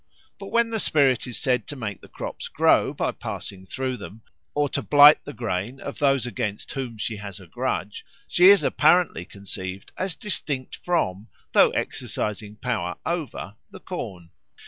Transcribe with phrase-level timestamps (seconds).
[0.39, 4.23] But when the spirit is said to make the crops grow by passing through them,
[4.55, 8.63] or to blight the grain of those against whom she has a grudge, she is
[8.63, 14.31] apparently conceived as distinct from, though exercising power over, the corn.